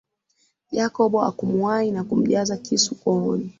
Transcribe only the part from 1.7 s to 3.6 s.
na kumjaza kisu kooni